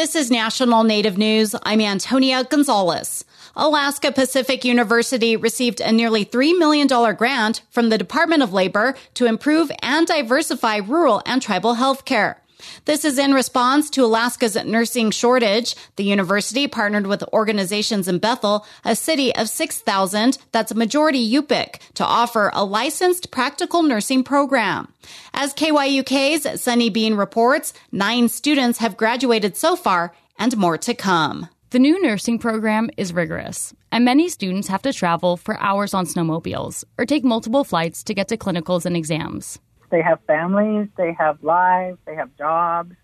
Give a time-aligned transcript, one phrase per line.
[0.00, 1.54] This is National Native News.
[1.62, 3.26] I'm Antonia Gonzalez.
[3.54, 9.26] Alaska Pacific University received a nearly $3 million grant from the Department of Labor to
[9.26, 12.39] improve and diversify rural and tribal health care.
[12.84, 15.74] This is in response to Alaska's nursing shortage.
[15.96, 21.80] The university partnered with organizations in Bethel, a city of 6,000 that's a majority Yupik,
[21.94, 24.92] to offer a licensed practical nursing program.
[25.34, 31.48] As KYUK's Sunny Bean reports, nine students have graduated so far and more to come.
[31.70, 36.04] The new nursing program is rigorous, and many students have to travel for hours on
[36.04, 39.60] snowmobiles or take multiple flights to get to clinicals and exams.
[39.90, 42.94] They have families, they have lives, they have jobs,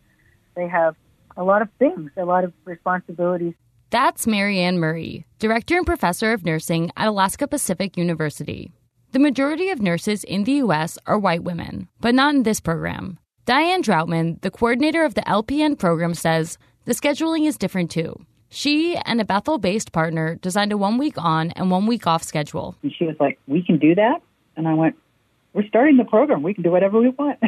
[0.55, 0.95] they have
[1.37, 3.55] a lot of things, a lot of responsibilities.
[3.91, 8.73] That's Marianne Murray, Director and Professor of Nursing at Alaska Pacific University.
[9.13, 10.99] The majority of nurses in the U.S.
[11.07, 13.19] are white women, but not in this program.
[13.45, 18.27] Diane Droutman, the coordinator of the LPN program, says the scheduling is different too.
[18.49, 22.23] She and a Bethel based partner designed a one week on and one week off
[22.23, 22.77] schedule.
[22.83, 24.21] And she was like, We can do that?
[24.57, 24.97] And I went,
[25.57, 26.43] We're starting the program.
[26.43, 27.39] We can do whatever we want.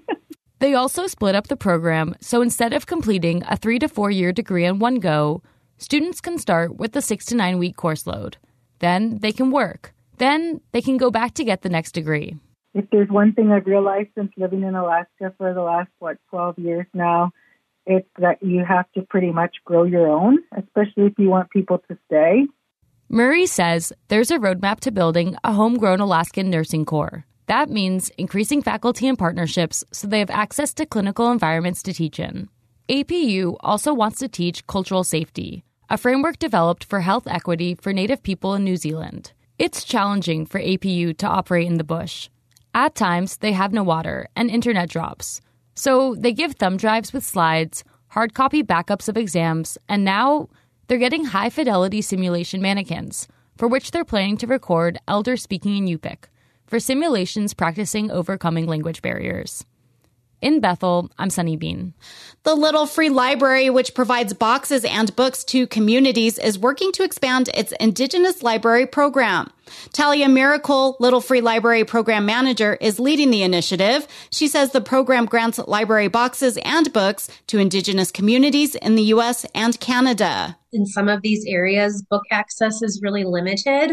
[0.60, 4.32] they also split up the program, so instead of completing a three to four year
[4.32, 5.42] degree in one go,
[5.76, 8.38] students can start with the six to nine week course load.
[8.78, 9.92] Then they can work.
[10.16, 12.34] Then they can go back to get the next degree.
[12.72, 16.58] If there's one thing I've realized since living in Alaska for the last, what, 12
[16.60, 17.30] years now,
[17.84, 21.82] it's that you have to pretty much grow your own, especially if you want people
[21.90, 22.46] to stay.
[23.10, 27.26] Murray says there's a roadmap to building a homegrown Alaskan nursing corps.
[27.50, 32.20] That means increasing faculty and partnerships so they have access to clinical environments to teach
[32.20, 32.48] in.
[32.88, 38.22] APU also wants to teach cultural safety, a framework developed for health equity for Native
[38.22, 39.32] people in New Zealand.
[39.58, 42.28] It's challenging for APU to operate in the bush.
[42.72, 45.40] At times, they have no water and internet drops.
[45.74, 50.50] So they give thumb drives with slides, hard copy backups of exams, and now
[50.86, 55.98] they're getting high fidelity simulation mannequins, for which they're planning to record elder speaking in
[55.98, 56.28] Yupik
[56.70, 59.64] for simulations practicing overcoming language barriers.
[60.40, 61.92] In Bethel, I'm Sunny Bean.
[62.44, 67.50] The Little Free Library, which provides boxes and books to communities, is working to expand
[67.52, 69.50] its Indigenous Library program.
[69.92, 74.06] Talia Miracle, Little Free Library Program Manager, is leading the initiative.
[74.30, 79.46] She says the program grants library boxes and books to Indigenous communities in the U.S.
[79.54, 80.56] and Canada.
[80.72, 83.92] In some of these areas, book access is really limited.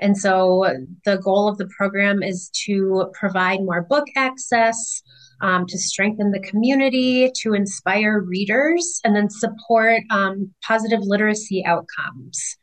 [0.00, 0.66] And so
[1.04, 5.02] the goal of the program is to provide more book access
[5.40, 12.56] um, to strengthen the community, to inspire readers, and then support um, positive literacy outcomes.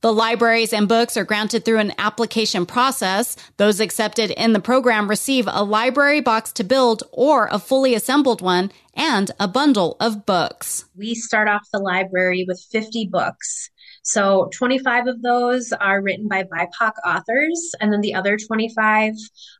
[0.00, 3.36] The libraries and books are granted through an application process.
[3.56, 8.40] Those accepted in the program receive a library box to build or a fully assembled
[8.40, 10.86] one and a bundle of books.
[10.96, 13.70] We start off the library with 50 books.
[14.02, 19.14] So 25 of those are written by BIPOC authors, and then the other 25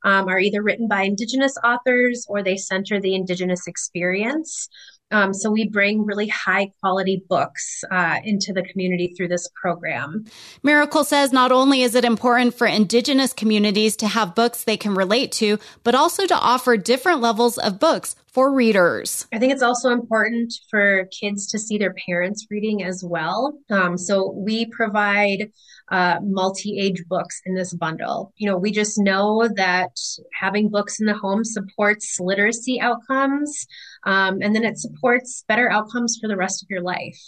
[0.04, 4.68] um, are either written by Indigenous authors or they center the Indigenous experience.
[5.12, 10.24] Um, so we bring really high quality books uh, into the community through this program.
[10.62, 14.94] Miracle says not only is it important for Indigenous communities to have books they can
[14.94, 19.26] relate to, but also to offer different levels of books for readers.
[19.32, 23.58] I think it's also important for kids to see their parents reading as well.
[23.70, 25.50] Um, so we provide
[25.90, 28.32] uh, multi-age books in this bundle.
[28.38, 29.90] You know, we just know that
[30.32, 33.66] having books in the home supports literacy outcomes,
[34.04, 37.18] um, and then it supports better outcomes for the rest of your life.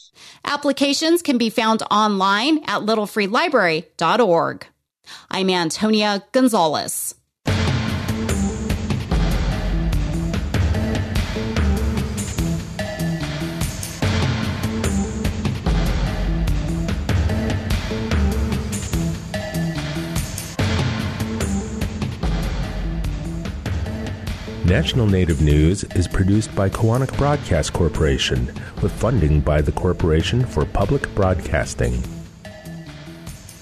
[0.45, 4.67] Applications can be found online at littlefreelibrary.org.
[5.31, 7.15] I'm Antonia Gonzalez.
[24.65, 28.47] National Native News is produced by Koahnic Broadcast Corporation
[28.81, 32.03] with funding by the Corporation for Public Broadcasting.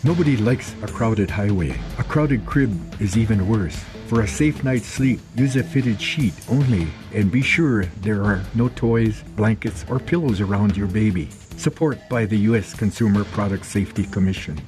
[0.05, 1.77] Nobody likes a crowded highway.
[1.99, 2.71] A crowded crib
[3.03, 3.83] is even worse.
[4.07, 8.41] For a safe night's sleep, use a fitted sheet only and be sure there are
[8.55, 11.31] no toys, blankets, or pillows around your baby.
[11.57, 12.75] Support by the U.S.
[12.75, 14.61] Consumer Product Safety Commission.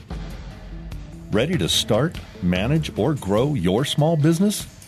[1.31, 4.67] Ready to start, manage, or grow your small business?